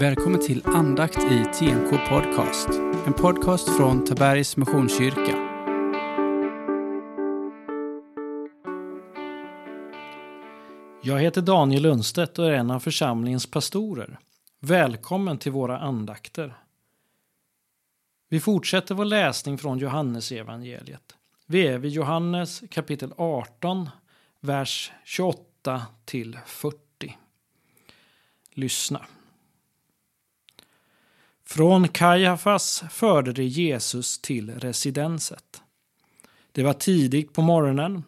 [0.00, 2.68] Välkommen till andakt i TNK Podcast.
[3.06, 5.36] En podcast från Tabergs Missionskyrka.
[11.02, 14.18] Jag heter Daniel Lundstedt och är en av församlingens pastorer.
[14.60, 16.54] Välkommen till våra andakter.
[18.28, 21.16] Vi fortsätter vår läsning från Johannes evangeliet.
[21.46, 23.90] Vi är vid Johannes kapitel 18,
[24.40, 26.78] vers 28 till 40.
[28.54, 29.06] Lyssna.
[31.58, 35.62] Från Kajafas förde de Jesus till residenset.
[36.52, 38.02] Det var tidigt på morgonen.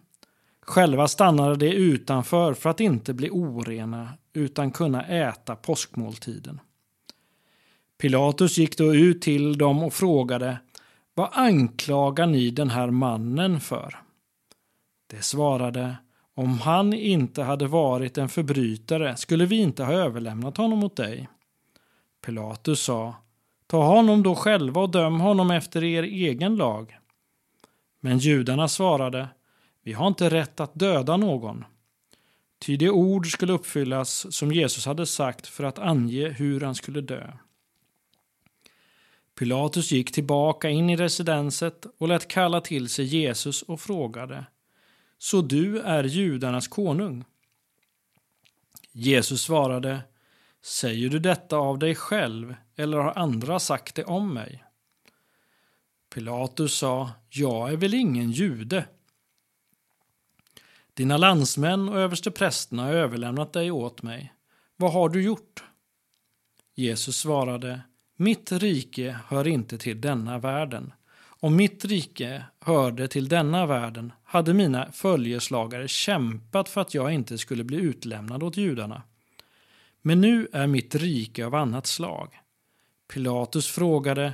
[0.61, 6.61] Själva stannade de utanför för att inte bli orena utan kunna äta påskmåltiden.
[7.99, 10.59] Pilatus gick då ut till dem och frågade
[11.15, 13.99] Vad anklagar ni den här mannen för?
[15.07, 15.97] De svarade
[16.35, 21.29] Om han inte hade varit en förbrytare skulle vi inte ha överlämnat honom åt dig.
[22.25, 23.15] Pilatus sa
[23.71, 26.99] Ta honom då själva och döm honom efter er egen lag.
[28.01, 29.29] Men judarna svarade,
[29.83, 31.65] vi har inte rätt att döda någon.
[32.59, 37.01] Ty det ord skulle uppfyllas som Jesus hade sagt för att ange hur han skulle
[37.01, 37.33] dö.
[39.39, 44.45] Pilatus gick tillbaka in i residenset och lät kalla till sig Jesus och frågade,
[45.19, 47.25] så du är judarnas konung?
[48.93, 50.01] Jesus svarade,
[50.63, 54.65] Säger du detta av dig själv eller har andra sagt det om mig?
[56.15, 58.85] Pilatus sa, jag är väl ingen jude.
[60.95, 64.33] Dina landsmän och översteprästerna har överlämnat dig åt mig.
[64.77, 65.65] Vad har du gjort?
[66.75, 67.81] Jesus svarade,
[68.17, 70.93] mitt rike hör inte till denna världen.
[71.23, 77.39] Om mitt rike hörde till denna världen hade mina följeslagare kämpat för att jag inte
[77.39, 79.03] skulle bli utlämnad åt judarna.
[80.03, 82.41] Men nu är mitt rike av annat slag.
[83.13, 84.33] Pilatus frågade,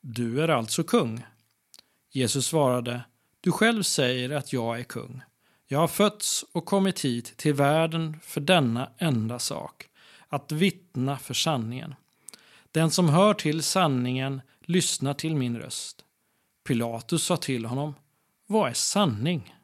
[0.00, 1.24] du är alltså kung?
[2.10, 3.04] Jesus svarade,
[3.40, 5.22] du själv säger att jag är kung.
[5.66, 9.88] Jag har fötts och kommit hit till världen för denna enda sak,
[10.28, 11.94] att vittna för sanningen.
[12.72, 16.04] Den som hör till sanningen lyssnar till min röst.
[16.68, 17.94] Pilatus sa till honom,
[18.46, 19.54] vad är sanning?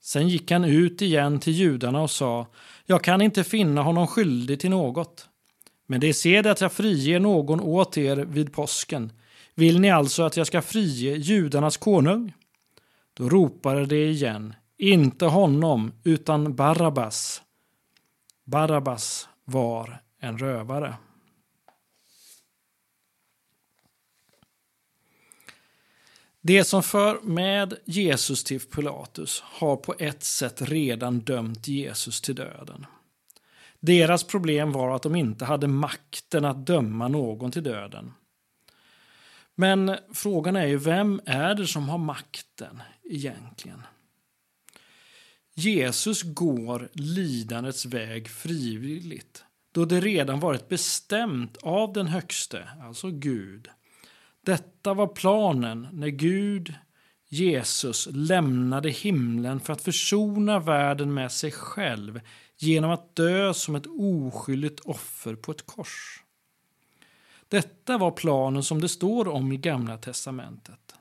[0.00, 2.46] Sen gick han ut igen till judarna och sa,
[2.86, 5.28] jag kan inte finna honom skyldig till något.
[5.86, 9.12] Men det är sed att jag friger någon åt er vid påsken.
[9.54, 12.32] Vill ni alltså att jag ska frige judarnas konung?
[13.14, 17.42] Då ropade de igen, inte honom utan Barabbas.
[18.44, 20.94] Barabbas var en rövare.
[26.42, 32.34] Det som för med Jesus till Pilatus har på ett sätt redan dömt Jesus till
[32.34, 32.86] döden.
[33.80, 38.12] Deras problem var att de inte hade makten att döma någon till döden.
[39.54, 43.82] Men frågan är ju, vem är det som har makten egentligen?
[45.54, 53.68] Jesus går lidandets väg frivilligt, då det redan varit bestämt av den högste, alltså Gud,
[54.44, 56.74] detta var planen när Gud,
[57.28, 62.20] Jesus, lämnade himlen för att försona världen med sig själv
[62.58, 66.22] genom att dö som ett oskyldigt offer på ett kors.
[67.48, 70.94] Detta var planen som det står om i Gamla testamentet.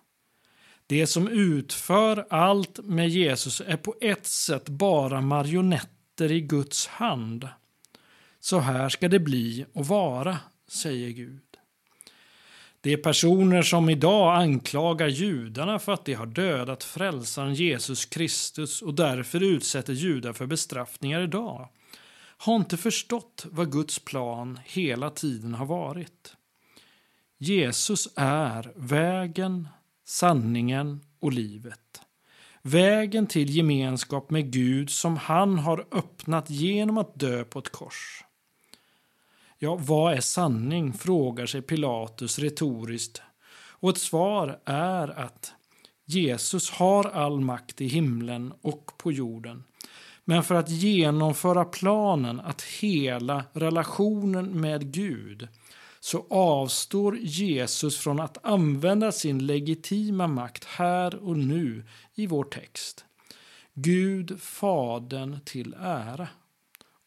[0.88, 7.47] Det som utför allt med Jesus är på ett sätt bara marionetter i Guds hand.
[8.39, 11.48] Så här ska det bli och vara, säger Gud.
[12.81, 18.81] Det är personer som idag anklagar judarna för att de har dödat frälsaren Jesus Kristus
[18.81, 21.69] och därför utsätter judar för bestraffningar idag.
[22.38, 26.35] Har inte förstått vad Guds plan hela tiden har varit.
[27.38, 29.67] Jesus är vägen,
[30.06, 32.01] sanningen och livet.
[32.61, 38.23] Vägen till gemenskap med Gud som han har öppnat genom att dö på ett kors.
[39.61, 40.94] Ja, vad är sanning?
[40.94, 43.22] frågar sig Pilatus retoriskt.
[43.52, 45.53] Och ett svar är att
[46.06, 49.64] Jesus har all makt i himlen och på jorden.
[50.26, 55.47] Men för att genomföra planen att hela relationen med Gud
[56.00, 61.85] så avstår Jesus från att använda sin legitima makt här och nu
[62.16, 63.05] i vår text.
[63.73, 66.28] Gud Fadern till ära.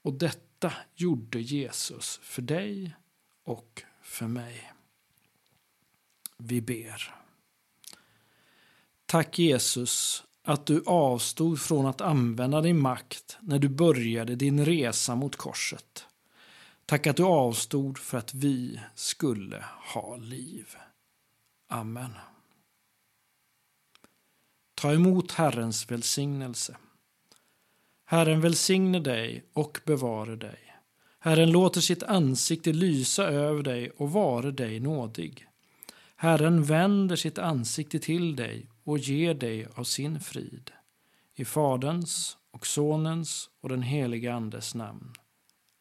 [0.04, 2.96] Och detta detta gjorde Jesus för dig
[3.44, 4.72] och för mig.
[6.36, 7.14] Vi ber.
[9.06, 15.14] Tack Jesus att du avstod från att använda din makt när du började din resa
[15.14, 16.06] mot korset.
[16.86, 19.64] Tack att du avstod för att vi skulle
[19.94, 20.76] ha liv.
[21.68, 22.12] Amen.
[24.74, 26.76] Ta emot Herrens välsignelse.
[28.12, 30.58] Herren välsigne dig och bevare dig.
[31.18, 35.46] Herren låter sitt ansikte lysa över dig och vare dig nådig.
[36.16, 40.70] Herren vänder sitt ansikte till dig och ger dig av sin frid.
[41.34, 45.12] I Faderns och Sonens och den helige Andes namn.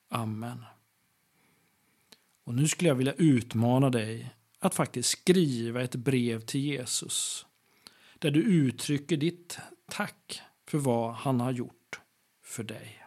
[0.10, 0.66] Amen.
[2.44, 7.46] Och nu skulle jag vilja utmana dig att faktiskt skriva ett brev till Jesus
[8.20, 11.81] där du uttrycker ditt tack för vad han har gjort
[12.52, 12.98] för dig.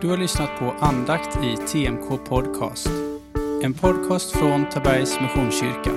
[0.00, 2.88] Du har lyssnat på andakt i TMK Podcast.
[3.62, 5.90] En podcast från Tabergs Missionskyrka.